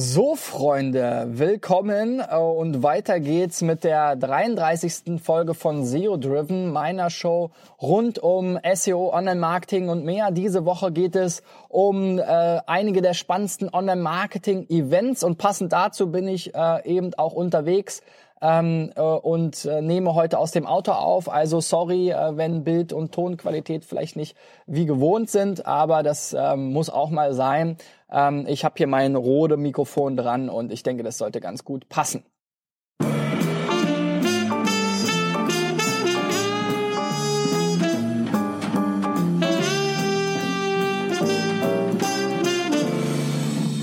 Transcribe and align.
So, 0.00 0.36
Freunde, 0.36 1.26
willkommen 1.28 2.20
äh, 2.20 2.36
und 2.36 2.84
weiter 2.84 3.18
geht's 3.18 3.62
mit 3.62 3.82
der 3.82 4.14
33. 4.14 5.20
Folge 5.20 5.54
von 5.54 5.84
SEO 5.84 6.16
Driven, 6.16 6.70
meiner 6.70 7.10
Show 7.10 7.50
rund 7.82 8.20
um 8.20 8.60
SEO, 8.74 9.12
Online-Marketing 9.12 9.88
und 9.88 10.04
mehr. 10.04 10.30
Diese 10.30 10.64
Woche 10.64 10.92
geht 10.92 11.16
es 11.16 11.42
um 11.68 12.20
äh, 12.20 12.22
einige 12.22 13.02
der 13.02 13.12
spannendsten 13.12 13.70
Online-Marketing-Events 13.74 15.24
und 15.24 15.36
passend 15.36 15.72
dazu 15.72 16.12
bin 16.12 16.28
ich 16.28 16.54
äh, 16.54 16.88
eben 16.88 17.12
auch 17.14 17.32
unterwegs 17.32 18.00
ähm, 18.40 18.92
äh, 18.94 19.00
und 19.00 19.64
äh, 19.64 19.82
nehme 19.82 20.14
heute 20.14 20.38
aus 20.38 20.52
dem 20.52 20.66
Auto 20.66 20.92
auf. 20.92 21.28
Also 21.28 21.60
sorry, 21.60 22.10
äh, 22.10 22.36
wenn 22.36 22.64
Bild- 22.64 22.92
und 22.92 23.12
Tonqualität 23.12 23.84
vielleicht 23.84 24.16
nicht 24.16 24.36
wie 24.66 24.86
gewohnt 24.86 25.30
sind, 25.30 25.66
aber 25.66 26.02
das 26.02 26.36
ähm, 26.38 26.72
muss 26.72 26.90
auch 26.90 27.10
mal 27.10 27.34
sein. 27.34 27.76
Ähm, 28.10 28.46
ich 28.48 28.64
habe 28.64 28.74
hier 28.76 28.86
mein 28.86 29.16
Rode 29.16 29.56
Mikrofon 29.56 30.16
dran 30.16 30.48
und 30.48 30.72
ich 30.72 30.82
denke, 30.82 31.02
das 31.02 31.18
sollte 31.18 31.40
ganz 31.40 31.64
gut 31.64 31.88
passen. 31.88 32.24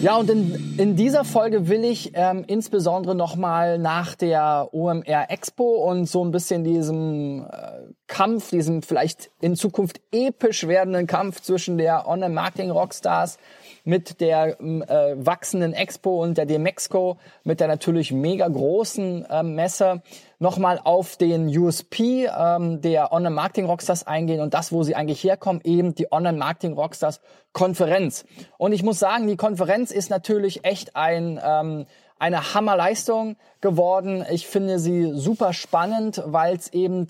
Ja, 0.06 0.18
und 0.18 0.30
in, 0.30 0.76
in 0.78 0.96
dieser 0.96 1.24
Folge 1.24 1.68
will 1.68 1.84
ich 1.84 2.12
ähm, 2.14 2.44
insbesondere 2.46 3.16
nochmal 3.16 3.80
nach 3.80 4.14
der 4.14 4.70
OMR 4.72 5.32
Expo 5.32 5.90
und 5.90 6.06
so 6.06 6.24
ein 6.24 6.30
bisschen 6.30 6.64
diesem 6.64 7.44
äh, 7.50 7.92
Kampf, 8.06 8.52
diesem 8.52 8.84
vielleicht 8.84 9.32
in 9.42 9.56
Zukunft 9.56 10.02
episch 10.12 10.68
werdenden 10.68 11.08
Kampf 11.08 11.42
zwischen 11.42 11.80
der 11.80 12.08
Online-Marketing-Rockstars 12.08 13.40
mit 13.86 14.20
der 14.20 14.60
ähm, 14.60 14.84
äh, 14.84 15.14
wachsenden 15.16 15.72
Expo 15.74 16.22
und 16.22 16.38
der 16.38 16.46
Demexco, 16.46 17.16
mit 17.44 17.62
der 17.62 17.70
natürlich 17.70 18.12
mega 18.12 18.46
großen 18.48 19.26
äh, 19.26 19.44
Messe, 19.44 20.02
nochmal 20.40 20.82
auf 20.84 21.16
den 21.16 21.48
USP 21.48 22.26
ähm, 22.26 22.82
der 22.82 23.14
Online-Marketing-Rockstars 23.14 24.06
eingehen 24.06 24.42
und 24.42 24.54
das, 24.54 24.74
wo 24.74 24.84
sie 24.84 24.96
eigentlich 24.96 25.24
herkommen, 25.24 25.62
eben 25.64 25.96
die 25.96 26.12
Online-Marketing-Rockstars-Konferenz. 26.12 28.26
Und 28.58 28.74
ich 28.74 28.84
muss 28.84 29.00
sagen, 29.00 29.28
die 29.28 29.38
Konferenz 29.38 29.92
ist 29.92 30.10
natürlich 30.10 30.66
echt 30.66 30.98
ein... 30.98 31.40
Ähm, 31.42 31.86
eine 32.18 32.54
Hammerleistung 32.54 33.36
geworden. 33.60 34.24
Ich 34.32 34.48
finde 34.48 34.80
sie 34.80 35.12
super 35.14 35.52
spannend, 35.52 36.24
weil 36.26 36.56
es 36.56 36.72
eben 36.72 37.10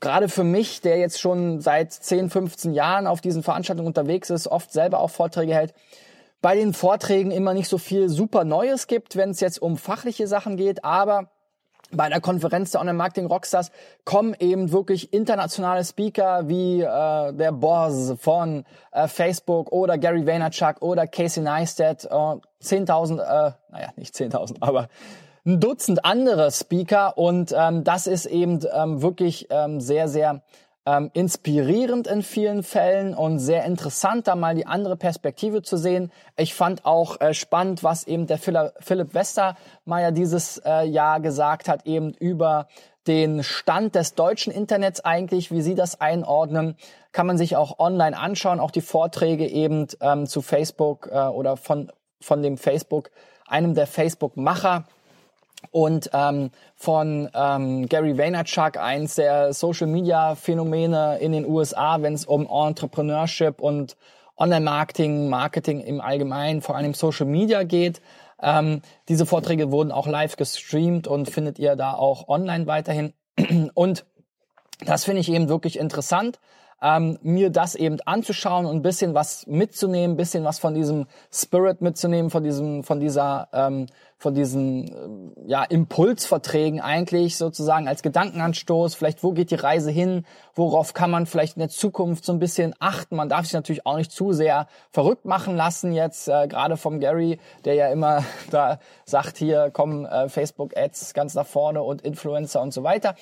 gerade 0.00 0.28
für 0.28 0.44
mich, 0.44 0.80
der 0.80 0.98
jetzt 0.98 1.20
schon 1.20 1.60
seit 1.60 1.92
10, 1.92 2.30
15 2.30 2.72
Jahren 2.72 3.06
auf 3.06 3.20
diesen 3.20 3.42
Veranstaltungen 3.42 3.86
unterwegs 3.86 4.30
ist, 4.30 4.46
oft 4.46 4.72
selber 4.72 5.00
auch 5.00 5.10
Vorträge 5.10 5.54
hält, 5.54 5.74
bei 6.44 6.56
den 6.56 6.74
Vorträgen 6.74 7.30
immer 7.30 7.54
nicht 7.54 7.70
so 7.70 7.78
viel 7.78 8.10
super 8.10 8.44
Neues 8.44 8.86
gibt, 8.86 9.16
wenn 9.16 9.30
es 9.30 9.40
jetzt 9.40 9.62
um 9.62 9.78
fachliche 9.78 10.26
Sachen 10.26 10.58
geht, 10.58 10.84
aber 10.84 11.30
bei 11.90 12.10
der 12.10 12.20
Konferenz 12.20 12.70
der 12.70 12.82
Online-Marketing 12.82 13.24
Rockstars 13.28 13.70
kommen 14.04 14.36
eben 14.38 14.70
wirklich 14.70 15.14
internationale 15.14 15.82
Speaker 15.86 16.46
wie 16.46 16.82
äh, 16.82 17.32
der 17.32 17.52
Boss 17.52 18.12
von 18.20 18.66
äh, 18.92 19.08
Facebook 19.08 19.72
oder 19.72 19.96
Gary 19.96 20.26
Vaynerchuk 20.26 20.82
oder 20.82 21.06
Casey 21.06 21.42
Neistat, 21.42 22.04
äh, 22.04 22.08
10.000, 22.08 23.20
äh, 23.22 23.52
naja, 23.70 23.88
nicht 23.96 24.14
10.000, 24.14 24.56
aber 24.60 24.88
ein 25.46 25.60
Dutzend 25.60 26.04
andere 26.04 26.50
Speaker 26.50 27.16
und 27.16 27.54
ähm, 27.56 27.84
das 27.84 28.06
ist 28.06 28.26
eben 28.26 28.60
ähm, 28.70 29.00
wirklich 29.00 29.46
ähm, 29.48 29.80
sehr, 29.80 30.08
sehr 30.08 30.42
ähm, 30.86 31.10
inspirierend 31.14 32.06
in 32.06 32.22
vielen 32.22 32.62
Fällen 32.62 33.14
und 33.14 33.38
sehr 33.38 33.64
interessant, 33.64 34.28
da 34.28 34.36
mal 34.36 34.54
die 34.54 34.66
andere 34.66 34.96
Perspektive 34.96 35.62
zu 35.62 35.76
sehen. 35.76 36.12
Ich 36.36 36.54
fand 36.54 36.84
auch 36.84 37.20
äh, 37.20 37.32
spannend, 37.34 37.82
was 37.82 38.04
eben 38.06 38.26
der 38.26 38.38
Philipp 38.38 39.14
Westermeier 39.14 40.12
dieses 40.12 40.58
äh, 40.58 40.84
Jahr 40.84 41.20
gesagt 41.20 41.68
hat, 41.68 41.86
eben 41.86 42.12
über 42.12 42.68
den 43.06 43.42
Stand 43.42 43.94
des 43.94 44.14
deutschen 44.14 44.52
Internets 44.52 45.00
eigentlich, 45.00 45.50
wie 45.50 45.62
Sie 45.62 45.74
das 45.74 46.00
einordnen, 46.00 46.76
kann 47.12 47.26
man 47.26 47.38
sich 47.38 47.56
auch 47.56 47.78
online 47.78 48.16
anschauen, 48.16 48.60
auch 48.60 48.70
die 48.70 48.80
Vorträge 48.80 49.46
eben 49.46 49.86
ähm, 50.00 50.26
zu 50.26 50.42
Facebook 50.42 51.08
äh, 51.12 51.18
oder 51.18 51.56
von, 51.56 51.92
von 52.20 52.42
dem 52.42 52.56
Facebook, 52.56 53.10
einem 53.46 53.74
der 53.74 53.86
Facebook-Macher 53.86 54.84
und 55.70 56.10
ähm, 56.12 56.50
von 56.76 57.28
ähm, 57.34 57.88
Gary 57.88 58.16
Vaynerchuk, 58.16 58.76
eins 58.76 59.14
der 59.16 59.52
Social-Media-Phänomene 59.52 61.18
in 61.18 61.32
den 61.32 61.46
USA, 61.46 62.00
wenn 62.02 62.14
es 62.14 62.24
um 62.24 62.48
Entrepreneurship 62.48 63.60
und 63.60 63.96
Online-Marketing, 64.36 65.28
Marketing 65.28 65.80
im 65.80 66.00
Allgemeinen, 66.00 66.60
vor 66.60 66.76
allem 66.76 66.94
Social 66.94 67.26
Media 67.26 67.62
geht. 67.62 68.00
Ähm, 68.42 68.82
diese 69.08 69.26
Vorträge 69.26 69.70
wurden 69.70 69.92
auch 69.92 70.06
live 70.06 70.36
gestreamt 70.36 71.06
und 71.06 71.30
findet 71.30 71.58
ihr 71.58 71.76
da 71.76 71.94
auch 71.94 72.28
online 72.28 72.66
weiterhin. 72.66 73.12
Und 73.74 74.04
das 74.84 75.04
finde 75.04 75.20
ich 75.20 75.30
eben 75.30 75.48
wirklich 75.48 75.78
interessant, 75.78 76.38
ähm, 76.84 77.18
mir 77.22 77.48
das 77.48 77.74
eben 77.74 77.98
anzuschauen 78.04 78.66
und 78.66 78.76
ein 78.76 78.82
bisschen 78.82 79.14
was 79.14 79.46
mitzunehmen, 79.46 80.14
ein 80.14 80.16
bisschen 80.18 80.44
was 80.44 80.58
von 80.58 80.74
diesem 80.74 81.06
Spirit 81.32 81.80
mitzunehmen, 81.80 82.30
von 82.30 82.44
diesem, 82.44 82.84
von 82.84 83.00
dieser, 83.00 83.48
ähm, 83.54 83.86
von 84.18 84.34
diesen 84.34 84.88
äh, 85.46 85.50
ja, 85.50 85.64
Impulsverträgen 85.64 86.80
eigentlich 86.80 87.38
sozusagen 87.38 87.88
als 87.88 88.02
Gedankenanstoß. 88.02 88.94
Vielleicht, 88.96 89.22
wo 89.22 89.32
geht 89.32 89.50
die 89.50 89.54
Reise 89.54 89.90
hin? 89.90 90.26
Worauf 90.54 90.92
kann 90.92 91.10
man 91.10 91.24
vielleicht 91.24 91.56
in 91.56 91.60
der 91.60 91.70
Zukunft 91.70 92.24
so 92.26 92.32
ein 92.32 92.38
bisschen 92.38 92.74
achten? 92.80 93.16
Man 93.16 93.30
darf 93.30 93.46
sich 93.46 93.54
natürlich 93.54 93.86
auch 93.86 93.96
nicht 93.96 94.12
zu 94.12 94.32
sehr 94.32 94.66
verrückt 94.90 95.24
machen 95.24 95.56
lassen 95.56 95.92
jetzt, 95.92 96.28
äh, 96.28 96.46
gerade 96.48 96.76
vom 96.76 97.00
Gary, 97.00 97.38
der 97.64 97.74
ja 97.74 97.88
immer 97.88 98.24
da 98.50 98.78
sagt, 99.06 99.38
hier 99.38 99.70
kommen 99.70 100.04
äh, 100.04 100.28
Facebook-Ads 100.28 101.14
ganz 101.14 101.34
nach 101.34 101.46
vorne 101.46 101.82
und 101.82 102.02
Influencer 102.02 102.60
und 102.60 102.74
so 102.74 102.82
weiter. 102.82 103.14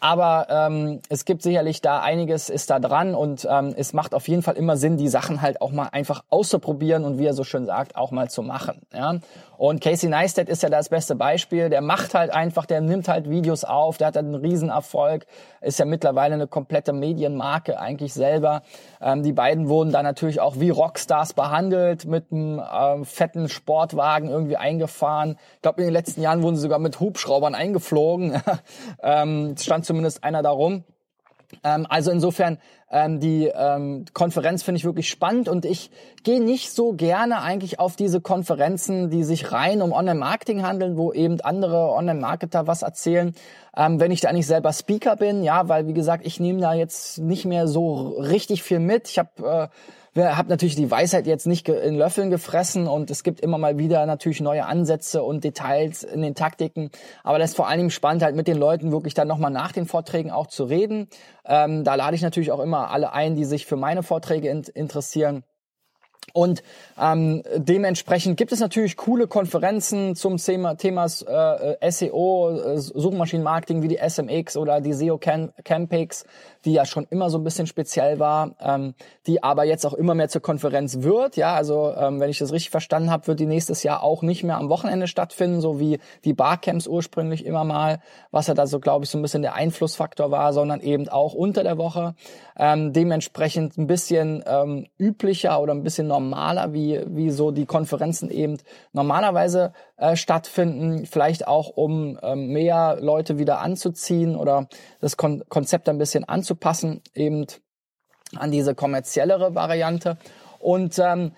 Aber 0.00 0.46
ähm, 0.48 1.00
es 1.08 1.24
gibt 1.24 1.42
sicherlich 1.42 1.80
da 1.80 2.00
einiges 2.00 2.50
ist 2.50 2.70
da 2.70 2.78
dran 2.78 3.14
und 3.14 3.46
ähm, 3.50 3.74
es 3.76 3.92
macht 3.92 4.14
auf 4.14 4.28
jeden 4.28 4.42
Fall 4.42 4.56
immer 4.56 4.76
Sinn, 4.76 4.96
die 4.96 5.08
Sachen 5.08 5.42
halt 5.42 5.60
auch 5.60 5.72
mal 5.72 5.88
einfach 5.92 6.24
auszuprobieren 6.30 7.04
und 7.04 7.18
wie 7.18 7.26
er 7.26 7.34
so 7.34 7.44
schön 7.44 7.66
sagt, 7.66 7.96
auch 7.96 8.10
mal 8.10 8.30
zu 8.30 8.42
machen. 8.42 8.82
Ja? 8.92 9.16
Und 9.58 9.80
Casey 9.80 10.08
Neistat 10.08 10.48
ist 10.48 10.62
ja 10.62 10.68
das 10.68 10.88
beste 10.88 11.16
Beispiel. 11.16 11.68
Der 11.68 11.80
macht 11.80 12.14
halt 12.14 12.32
einfach, 12.32 12.64
der 12.64 12.80
nimmt 12.80 13.08
halt 13.08 13.28
Videos 13.28 13.64
auf, 13.64 13.98
der 13.98 14.06
hat 14.06 14.16
halt 14.16 14.26
einen 14.26 14.36
Riesenerfolg, 14.36 15.26
ist 15.60 15.80
ja 15.80 15.84
mittlerweile 15.84 16.34
eine 16.34 16.46
komplette 16.46 16.92
Medienmarke 16.92 17.80
eigentlich 17.80 18.14
selber. 18.14 18.62
Ähm, 19.00 19.24
die 19.24 19.32
beiden 19.32 19.68
wurden 19.68 19.90
da 19.90 20.04
natürlich 20.04 20.40
auch 20.40 20.60
wie 20.60 20.70
Rockstars 20.70 21.32
behandelt, 21.32 22.06
mit 22.06 22.30
einem 22.30 22.62
ähm, 22.72 23.04
fetten 23.04 23.48
Sportwagen 23.48 24.30
irgendwie 24.30 24.56
eingefahren. 24.56 25.36
Ich 25.56 25.62
glaube, 25.62 25.80
in 25.80 25.88
den 25.88 25.94
letzten 25.94 26.22
Jahren 26.22 26.44
wurden 26.44 26.54
sie 26.54 26.62
sogar 26.62 26.78
mit 26.78 27.00
Hubschraubern 27.00 27.56
eingeflogen. 27.56 28.40
ähm, 29.02 29.56
stand 29.58 29.84
zumindest 29.88 30.22
einer 30.22 30.42
darum. 30.42 30.84
Ähm, 31.64 31.86
also 31.88 32.10
insofern 32.10 32.58
ähm, 32.90 33.20
die 33.20 33.46
ähm, 33.46 34.04
Konferenz 34.12 34.62
finde 34.62 34.78
ich 34.78 34.84
wirklich 34.84 35.08
spannend 35.08 35.48
und 35.48 35.64
ich 35.64 35.90
gehe 36.22 36.42
nicht 36.42 36.70
so 36.70 36.92
gerne 36.92 37.40
eigentlich 37.42 37.80
auf 37.80 37.96
diese 37.96 38.20
Konferenzen, 38.20 39.10
die 39.10 39.24
sich 39.24 39.50
rein 39.50 39.82
um 39.82 39.92
Online-Marketing 39.92 40.62
handeln, 40.62 40.96
wo 40.96 41.12
eben 41.12 41.40
andere 41.40 41.90
Online-Marketer 41.90 42.66
was 42.66 42.82
erzählen, 42.82 43.34
ähm, 43.76 43.98
wenn 43.98 44.10
ich 44.10 44.20
da 44.20 44.32
nicht 44.32 44.46
selber 44.46 44.72
Speaker 44.72 45.16
bin, 45.16 45.42
ja, 45.42 45.68
weil 45.68 45.86
wie 45.86 45.94
gesagt, 45.94 46.26
ich 46.26 46.38
nehme 46.38 46.60
da 46.60 46.74
jetzt 46.74 47.18
nicht 47.18 47.46
mehr 47.46 47.66
so 47.66 48.10
richtig 48.18 48.62
viel 48.62 48.78
mit. 48.78 49.08
Ich 49.08 49.18
habe 49.18 49.30
äh, 49.42 49.68
habe 50.18 50.48
natürlich 50.48 50.76
die 50.76 50.90
Weisheit 50.90 51.26
jetzt 51.26 51.46
nicht 51.46 51.68
in 51.68 51.96
Löffeln 51.96 52.30
gefressen 52.30 52.86
und 52.86 53.10
es 53.10 53.22
gibt 53.22 53.40
immer 53.40 53.58
mal 53.58 53.78
wieder 53.78 54.06
natürlich 54.06 54.40
neue 54.40 54.66
Ansätze 54.66 55.22
und 55.22 55.44
Details 55.44 56.02
in 56.02 56.22
den 56.22 56.34
Taktiken. 56.34 56.90
Aber 57.24 57.38
das 57.38 57.50
ist 57.50 57.56
vor 57.56 57.68
allen 57.68 57.78
Dingen 57.78 57.90
spannend, 57.90 58.22
halt 58.22 58.36
mit 58.36 58.48
den 58.48 58.58
Leuten 58.58 58.92
wirklich 58.92 59.14
dann 59.14 59.28
nochmal 59.28 59.50
nach 59.50 59.72
den 59.72 59.86
Vorträgen 59.86 60.30
auch 60.30 60.46
zu 60.46 60.64
reden. 60.64 61.08
Ähm, 61.44 61.84
da 61.84 61.94
lade 61.94 62.16
ich 62.16 62.22
natürlich 62.22 62.52
auch 62.52 62.60
immer 62.60 62.90
alle 62.90 63.12
ein, 63.12 63.36
die 63.36 63.44
sich 63.44 63.66
für 63.66 63.76
meine 63.76 64.02
Vorträge 64.02 64.48
in 64.48 64.62
interessieren. 64.74 65.44
Und 66.32 66.62
ähm, 67.00 67.42
dementsprechend 67.56 68.36
gibt 68.36 68.52
es 68.52 68.60
natürlich 68.60 68.96
coole 68.96 69.26
Konferenzen 69.26 70.16
zum 70.16 70.36
Thema 70.36 70.74
Themas 70.74 71.22
äh, 71.22 71.90
SEO, 71.90 72.50
äh, 72.50 72.78
Suchmaschinenmarketing 72.78 73.82
wie 73.82 73.88
die 73.88 73.98
SMX 73.98 74.56
oder 74.56 74.80
die 74.80 74.92
SEO 74.92 75.18
Campix, 75.18 76.24
die 76.64 76.72
ja 76.72 76.84
schon 76.84 77.06
immer 77.10 77.30
so 77.30 77.38
ein 77.38 77.44
bisschen 77.44 77.66
speziell 77.66 78.18
war, 78.18 78.54
ähm, 78.60 78.94
die 79.26 79.42
aber 79.42 79.64
jetzt 79.64 79.86
auch 79.86 79.94
immer 79.94 80.14
mehr 80.14 80.28
zur 80.28 80.42
Konferenz 80.42 81.02
wird. 81.02 81.36
Ja, 81.36 81.54
also 81.54 81.94
ähm, 81.96 82.20
wenn 82.20 82.30
ich 82.30 82.38
das 82.38 82.52
richtig 82.52 82.70
verstanden 82.70 83.10
habe, 83.10 83.26
wird 83.26 83.40
die 83.40 83.46
nächstes 83.46 83.82
Jahr 83.82 84.02
auch 84.02 84.22
nicht 84.22 84.44
mehr 84.44 84.58
am 84.58 84.68
Wochenende 84.68 85.06
stattfinden, 85.06 85.60
so 85.60 85.80
wie 85.80 85.98
die 86.24 86.34
Barcamps 86.34 86.86
ursprünglich 86.86 87.46
immer 87.46 87.64
mal, 87.64 88.00
was 88.30 88.46
ja 88.46 88.54
da 88.54 88.66
so, 88.66 88.80
glaube 88.80 89.04
ich, 89.04 89.10
so 89.10 89.18
ein 89.18 89.22
bisschen 89.22 89.42
der 89.42 89.54
Einflussfaktor 89.54 90.30
war, 90.30 90.52
sondern 90.52 90.80
eben 90.80 91.08
auch 91.08 91.34
unter 91.34 91.62
der 91.62 91.78
Woche. 91.78 92.14
Ähm, 92.56 92.92
dementsprechend 92.92 93.78
ein 93.78 93.86
bisschen 93.86 94.42
ähm, 94.46 94.86
üblicher 94.98 95.60
oder 95.60 95.72
ein 95.72 95.84
bisschen 95.84 96.08
normaler, 96.08 96.17
wie, 96.20 97.00
wie 97.06 97.30
so 97.30 97.50
die 97.50 97.66
Konferenzen 97.66 98.30
eben 98.30 98.58
normalerweise 98.92 99.72
äh, 99.96 100.16
stattfinden. 100.16 101.06
Vielleicht 101.06 101.46
auch, 101.46 101.70
um 101.70 102.18
ähm, 102.22 102.48
mehr 102.48 102.98
Leute 103.00 103.38
wieder 103.38 103.60
anzuziehen 103.60 104.36
oder 104.36 104.68
das 105.00 105.16
Kon 105.16 105.42
Konzept 105.48 105.88
ein 105.88 105.98
bisschen 105.98 106.24
anzupassen, 106.24 107.00
eben 107.14 107.46
an 108.36 108.50
diese 108.50 108.74
kommerziellere 108.74 109.54
Variante. 109.54 110.18
Und 110.58 110.98
ähm, 110.98 111.32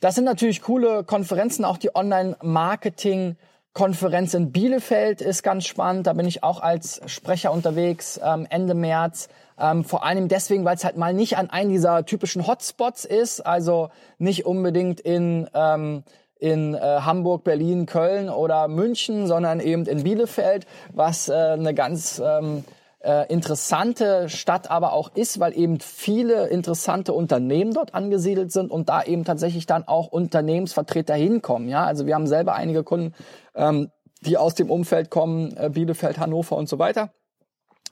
Das 0.00 0.16
sind 0.16 0.24
natürlich 0.24 0.62
coole 0.62 1.04
Konferenzen, 1.04 1.64
auch 1.64 1.78
die 1.78 1.94
Online-Marketing- 1.94 3.36
Konferenz 3.74 4.34
in 4.34 4.52
Bielefeld 4.52 5.20
ist 5.22 5.42
ganz 5.42 5.66
spannend. 5.66 6.06
Da 6.06 6.12
bin 6.12 6.26
ich 6.26 6.42
auch 6.42 6.60
als 6.60 7.00
Sprecher 7.06 7.52
unterwegs 7.52 8.20
ähm, 8.22 8.46
Ende 8.50 8.74
März. 8.74 9.28
Ähm, 9.58 9.84
vor 9.84 10.04
allem 10.04 10.28
deswegen, 10.28 10.64
weil 10.64 10.76
es 10.76 10.84
halt 10.84 10.96
mal 10.96 11.14
nicht 11.14 11.38
an 11.38 11.48
einem 11.48 11.70
dieser 11.70 12.04
typischen 12.04 12.46
Hotspots 12.46 13.04
ist, 13.04 13.40
also 13.40 13.88
nicht 14.18 14.44
unbedingt 14.44 15.00
in 15.00 15.48
ähm, 15.54 16.04
in 16.38 16.74
äh, 16.74 16.80
Hamburg, 16.80 17.44
Berlin, 17.44 17.86
Köln 17.86 18.28
oder 18.28 18.66
München, 18.66 19.28
sondern 19.28 19.60
eben 19.60 19.86
in 19.86 20.02
Bielefeld, 20.02 20.66
was 20.92 21.28
äh, 21.28 21.32
eine 21.32 21.72
ganz 21.72 22.20
ähm, 22.24 22.64
äh, 23.04 23.26
interessante 23.32 24.28
Stadt 24.28 24.70
aber 24.70 24.92
auch 24.92 25.14
ist, 25.14 25.40
weil 25.40 25.56
eben 25.56 25.80
viele 25.80 26.48
interessante 26.48 27.12
Unternehmen 27.12 27.72
dort 27.72 27.94
angesiedelt 27.94 28.52
sind 28.52 28.70
und 28.70 28.88
da 28.88 29.02
eben 29.02 29.24
tatsächlich 29.24 29.66
dann 29.66 29.86
auch 29.86 30.08
Unternehmensvertreter 30.08 31.14
hinkommen. 31.14 31.68
Ja, 31.68 31.84
also 31.84 32.06
wir 32.06 32.14
haben 32.14 32.26
selber 32.26 32.54
einige 32.54 32.84
Kunden, 32.84 33.14
ähm, 33.54 33.90
die 34.20 34.36
aus 34.36 34.54
dem 34.54 34.70
Umfeld 34.70 35.10
kommen, 35.10 35.56
äh, 35.56 35.70
Bielefeld, 35.70 36.18
Hannover 36.18 36.56
und 36.56 36.68
so 36.68 36.78
weiter 36.78 37.10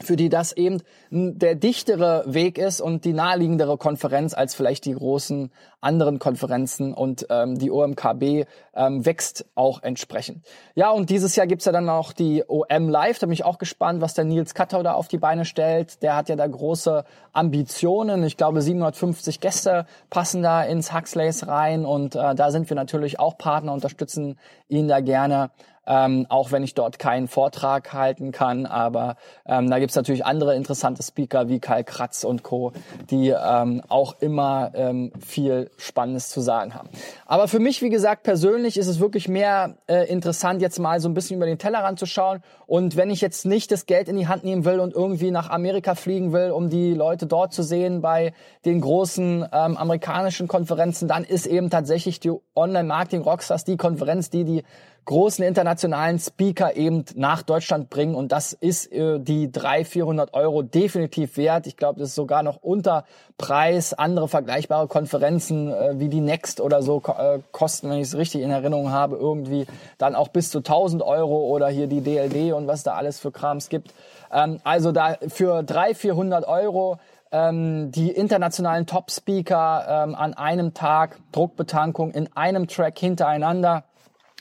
für 0.02 0.16
die 0.16 0.28
das 0.28 0.52
eben 0.52 0.82
der 1.10 1.54
dichtere 1.54 2.24
Weg 2.26 2.58
ist 2.58 2.80
und 2.80 3.04
die 3.04 3.12
naheliegendere 3.12 3.76
Konferenz 3.76 4.34
als 4.34 4.54
vielleicht 4.54 4.84
die 4.84 4.94
großen 4.94 5.50
anderen 5.80 6.18
Konferenzen 6.18 6.92
und 6.92 7.26
ähm, 7.30 7.58
die 7.58 7.70
OMKB 7.70 8.46
ähm, 8.74 9.06
wächst 9.06 9.46
auch 9.54 9.82
entsprechend. 9.82 10.44
Ja, 10.74 10.90
und 10.90 11.10
dieses 11.10 11.36
Jahr 11.36 11.46
gibt's 11.46 11.64
ja 11.64 11.72
dann 11.72 11.88
auch 11.88 12.12
die 12.12 12.44
OM 12.46 12.88
Live, 12.88 13.18
da 13.18 13.26
bin 13.26 13.32
ich 13.32 13.44
auch 13.44 13.58
gespannt, 13.58 14.00
was 14.00 14.14
der 14.14 14.24
Nils 14.24 14.54
Kattau 14.54 14.82
da 14.82 14.92
auf 14.92 15.08
die 15.08 15.18
Beine 15.18 15.44
stellt. 15.44 16.02
Der 16.02 16.16
hat 16.16 16.28
ja 16.28 16.36
da 16.36 16.46
große 16.46 17.04
Ambitionen. 17.32 18.24
Ich 18.24 18.36
glaube, 18.36 18.60
750 18.60 19.40
Gäste 19.40 19.86
passen 20.10 20.42
da 20.42 20.62
ins 20.62 20.92
Huxleys 20.92 21.46
rein 21.46 21.84
und 21.84 22.14
äh, 22.14 22.34
da 22.34 22.50
sind 22.50 22.68
wir 22.68 22.76
natürlich 22.76 23.18
auch 23.18 23.38
Partner, 23.38 23.72
unterstützen 23.72 24.38
ihn 24.68 24.88
da 24.88 25.00
gerne 25.00 25.50
ähm, 25.90 26.26
auch 26.28 26.52
wenn 26.52 26.62
ich 26.62 26.74
dort 26.74 27.00
keinen 27.00 27.26
Vortrag 27.26 27.92
halten 27.92 28.30
kann. 28.30 28.64
Aber 28.64 29.16
ähm, 29.44 29.68
da 29.68 29.80
gibt's 29.80 29.96
natürlich 29.96 30.24
andere 30.24 30.54
interessante 30.54 31.02
Speaker 31.02 31.48
wie 31.48 31.58
Karl 31.58 31.82
Kratz 31.82 32.22
und 32.22 32.44
Co., 32.44 32.72
die 33.10 33.30
ähm, 33.30 33.82
auch 33.88 34.14
immer 34.20 34.70
ähm, 34.74 35.12
viel 35.18 35.68
Spannendes 35.78 36.28
zu 36.28 36.40
sagen 36.40 36.74
haben. 36.74 36.88
Aber 37.26 37.48
für 37.48 37.58
mich, 37.58 37.82
wie 37.82 37.90
gesagt, 37.90 38.22
persönlich 38.22 38.76
ist 38.76 38.86
es 38.86 39.00
wirklich 39.00 39.28
mehr 39.28 39.78
äh, 39.88 40.08
interessant, 40.08 40.62
jetzt 40.62 40.78
mal 40.78 41.00
so 41.00 41.08
ein 41.08 41.14
bisschen 41.14 41.36
über 41.36 41.46
den 41.46 41.58
Tellerrand 41.58 41.98
zu 41.98 42.06
schauen. 42.06 42.40
Und 42.68 42.96
wenn 42.96 43.10
ich 43.10 43.20
jetzt 43.20 43.44
nicht 43.44 43.72
das 43.72 43.86
Geld 43.86 44.08
in 44.08 44.16
die 44.16 44.28
Hand 44.28 44.44
nehmen 44.44 44.64
will 44.64 44.78
und 44.78 44.94
irgendwie 44.94 45.32
nach 45.32 45.50
Amerika 45.50 45.96
fliegen 45.96 46.32
will, 46.32 46.52
um 46.52 46.70
die 46.70 46.94
Leute 46.94 47.26
dort 47.26 47.52
zu 47.52 47.64
sehen 47.64 48.00
bei 48.00 48.32
den 48.64 48.80
großen 48.80 49.44
ähm, 49.52 49.76
amerikanischen 49.76 50.46
Konferenzen, 50.46 51.08
dann 51.08 51.24
ist 51.24 51.46
eben 51.46 51.68
tatsächlich 51.68 52.20
die 52.20 52.30
Online-Marketing 52.54 53.22
Rockstars 53.22 53.64
die 53.64 53.76
Konferenz, 53.76 54.30
die 54.30 54.44
die 54.44 54.62
großen 55.04 55.44
internationalen 55.44 56.18
Speaker 56.18 56.76
eben 56.76 57.04
nach 57.14 57.42
Deutschland 57.42 57.90
bringen. 57.90 58.14
Und 58.14 58.32
das 58.32 58.52
ist 58.52 58.92
äh, 58.92 59.18
die 59.18 59.50
300, 59.50 59.86
400 59.86 60.34
Euro 60.34 60.62
definitiv 60.62 61.36
wert. 61.36 61.66
Ich 61.66 61.76
glaube, 61.76 61.98
das 61.98 62.10
ist 62.10 62.14
sogar 62.14 62.42
noch 62.42 62.58
unter 62.62 63.04
Preis. 63.38 63.94
Andere 63.94 64.28
vergleichbare 64.28 64.88
Konferenzen 64.88 65.72
äh, 65.72 65.98
wie 65.98 66.08
die 66.08 66.20
Next 66.20 66.60
oder 66.60 66.82
so 66.82 67.02
äh, 67.06 67.40
kosten, 67.52 67.90
wenn 67.90 67.98
ich 67.98 68.08
es 68.08 68.16
richtig 68.16 68.42
in 68.42 68.50
Erinnerung 68.50 68.90
habe, 68.90 69.16
irgendwie 69.16 69.66
dann 69.98 70.14
auch 70.14 70.28
bis 70.28 70.50
zu 70.50 70.58
1000 70.58 71.02
Euro 71.02 71.46
oder 71.46 71.68
hier 71.68 71.86
die 71.86 72.00
DLD 72.00 72.52
und 72.52 72.66
was 72.66 72.82
da 72.82 72.94
alles 72.94 73.18
für 73.18 73.32
Krams 73.32 73.68
gibt. 73.68 73.92
Ähm, 74.32 74.60
also 74.64 74.92
da 74.92 75.16
für 75.28 75.62
300, 75.62 75.96
400 75.96 76.46
Euro 76.46 76.98
ähm, 77.32 77.90
die 77.92 78.10
internationalen 78.10 78.86
Top-Speaker 78.86 80.04
ähm, 80.04 80.14
an 80.14 80.34
einem 80.34 80.74
Tag, 80.74 81.18
Druckbetankung 81.32 82.10
in 82.10 82.28
einem 82.36 82.66
Track 82.66 82.98
hintereinander 82.98 83.84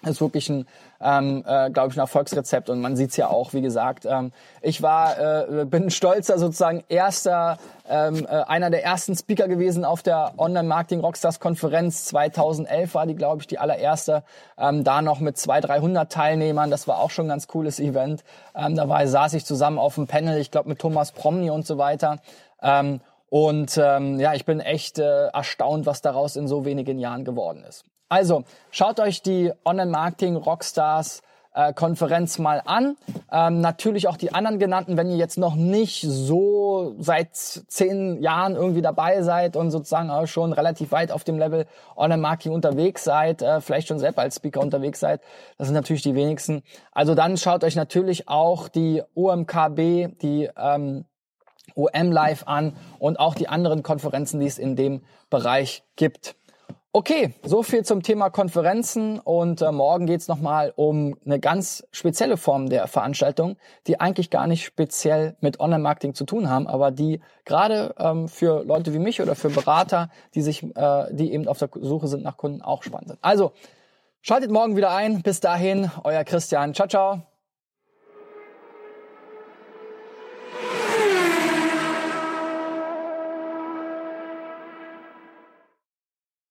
das 0.02 0.12
ist 0.12 0.22
wirklich 0.22 0.48
ein, 0.50 0.66
ähm, 1.02 1.44
äh, 1.46 1.70
glaube 1.72 1.90
ich, 1.90 1.98
ein 1.98 2.00
Erfolgsrezept 2.00 2.70
und 2.70 2.80
man 2.80 2.96
sieht's 2.96 3.18
ja 3.18 3.28
auch, 3.28 3.54
wie 3.54 3.62
gesagt. 3.62 4.06
Ähm, 4.06 4.32
ich 4.62 4.82
war, 4.82 5.20
äh, 5.20 5.66
bin 5.66 5.90
stolzer 5.90 6.40
sozusagen 6.40 6.86
erster, 6.88 7.58
ähm, 7.90 8.26
äh, 8.26 8.44
einer 8.44 8.70
der 8.70 8.84
ersten 8.86 9.16
Speaker 9.16 9.50
gewesen 9.50 9.84
auf 9.84 10.02
der 10.02 10.34
Online-Marketing 10.38 11.02
Rockstars 11.02 11.42
Konferenz 11.42 12.06
2011 12.06 12.94
war 12.94 13.08
die, 13.08 13.16
glaube 13.16 13.42
ich, 13.42 13.48
die 13.48 13.60
allererste. 13.60 14.24
Ähm, 14.58 14.86
da 14.86 15.02
noch 15.02 15.20
mit 15.20 15.38
200, 15.38 15.70
300 15.70 16.12
Teilnehmern. 16.12 16.72
Das 16.72 16.88
war 16.88 17.00
auch 17.00 17.12
schon 17.12 17.26
ein 17.26 17.30
ganz 17.30 17.48
cooles 17.48 17.82
Event. 17.82 18.24
Ähm, 18.56 18.76
da 18.76 18.88
war, 18.88 19.06
saß 19.06 19.34
ich 19.34 19.44
zusammen 19.44 19.80
auf 19.80 19.96
dem 19.96 20.08
Panel, 20.08 20.40
ich 20.40 20.50
glaube 20.50 20.70
mit 20.70 20.80
Thomas 20.80 21.12
Promny 21.12 21.50
und 21.50 21.68
so 21.68 21.78
weiter. 21.78 22.20
Ähm, 22.62 23.02
und 23.30 23.78
ähm, 23.78 24.20
ja, 24.20 24.34
ich 24.34 24.46
bin 24.46 24.62
echt 24.62 24.98
äh, 24.98 25.28
erstaunt, 25.28 25.86
was 25.86 26.02
daraus 26.02 26.38
in 26.38 26.48
so 26.48 26.64
wenigen 26.64 27.00
Jahren 27.00 27.26
geworden 27.26 27.66
ist. 27.68 27.84
Also 28.10 28.44
schaut 28.72 29.00
euch 29.00 29.22
die 29.22 29.52
Online-Marketing 29.64 30.36
Rockstars 30.36 31.22
äh, 31.54 31.74
Konferenz 31.74 32.40
mal 32.40 32.62
an. 32.66 32.96
Ähm, 33.32 33.62
natürlich 33.62 34.08
auch 34.08 34.18
die 34.18 34.34
anderen 34.34 34.60
genannten, 34.60 34.98
wenn 34.98 35.10
ihr 35.10 35.18
jetzt 35.18 35.38
noch 35.38 35.56
nicht 35.56 36.02
so 36.02 36.96
seit 37.00 37.36
zehn 37.36 38.22
Jahren 38.22 38.56
irgendwie 38.56 38.82
dabei 38.82 39.22
seid 39.22 39.56
und 39.56 39.72
sozusagen 39.72 40.10
auch 40.10 40.28
schon 40.28 40.54
relativ 40.54 40.92
weit 40.92 41.12
auf 41.12 41.24
dem 41.24 41.38
Level 41.38 41.66
Online-Marketing 41.96 42.52
unterwegs 42.52 43.04
seid, 43.04 43.42
äh, 43.42 43.62
vielleicht 43.62 43.88
schon 43.88 44.00
selber 44.00 44.22
als 44.22 44.38
Speaker 44.38 44.62
unterwegs 44.62 45.00
seid. 45.00 45.22
Das 45.58 45.68
sind 45.68 45.76
natürlich 45.76 46.04
die 46.04 46.16
wenigsten. 46.16 46.64
Also 46.92 47.16
dann 47.16 47.38
schaut 47.38 47.64
euch 47.64 47.76
natürlich 47.76 48.28
auch 48.28 48.70
die 48.70 49.04
OMKB, 49.16 50.20
die 50.22 50.50
ähm, 50.58 51.06
OM 51.76 52.12
Live 52.12 52.44
an 52.48 52.76
und 52.98 53.20
auch 53.20 53.36
die 53.36 53.48
anderen 53.48 53.84
Konferenzen, 53.84 54.40
die 54.40 54.48
es 54.48 54.58
in 54.58 54.76
dem 54.76 55.02
Bereich 55.30 55.84
gibt. 55.96 56.36
Okay, 56.92 57.36
so 57.44 57.62
viel 57.62 57.86
zum 57.86 58.02
Thema 58.02 58.32
Konferenzen 58.32 59.20
und 59.20 59.62
äh, 59.62 59.72
morgen 59.72 60.08
geht's 60.08 60.28
nochmal 60.28 60.74
um 60.76 61.16
eine 61.24 61.40
ganz 61.40 61.88
spezielle 61.92 62.36
Form 62.36 62.68
der 62.68 62.88
Veranstaltung, 62.88 63.58
die 63.86 64.00
eigentlich 64.00 64.32
gar 64.32 64.48
nicht 64.48 64.66
speziell 64.66 65.38
mit 65.40 65.60
Online-Marketing 65.60 66.16
zu 66.16 66.26
tun 66.26 66.50
haben, 66.50 66.66
aber 66.66 66.90
die 66.90 67.22
gerade 67.46 67.94
ähm, 68.00 68.28
für 68.28 68.64
Leute 68.64 68.92
wie 68.92 69.00
mich 69.00 69.22
oder 69.22 69.36
für 69.36 69.52
Berater, 69.52 70.10
die 70.34 70.42
sich, 70.42 70.64
äh, 70.64 71.14
die 71.14 71.32
eben 71.32 71.48
auf 71.48 71.60
der 71.60 71.70
Suche 71.80 72.08
sind 72.08 72.24
nach 72.24 72.38
Kunden, 72.38 72.64
auch 72.64 72.82
spannend 72.82 73.10
sind. 73.10 73.20
Also 73.22 73.52
schaltet 74.22 74.50
morgen 74.50 74.76
wieder 74.76 74.90
ein. 74.90 75.22
Bis 75.22 75.42
dahin, 75.42 75.92
euer 76.04 76.24
Christian. 76.24 76.74
Ciao, 76.74 76.88
ciao. 76.88 77.22